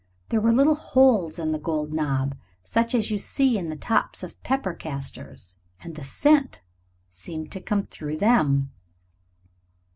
[0.29, 4.23] There were little holes in the gold knob, such as you see in the tops
[4.23, 6.59] of pepper castors, and the scent
[7.07, 8.71] seemed to come through them.